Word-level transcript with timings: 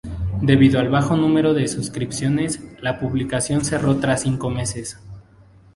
Debido 0.41 0.79
al 0.79 0.89
bajo 0.89 1.15
número 1.15 1.53
de 1.53 1.67
suscripciones, 1.67 2.59
La 2.81 2.97
publicación 2.99 3.63
cerró 3.63 3.97
tras 3.97 4.21
cinco 4.23 4.49
meses. 4.49 4.99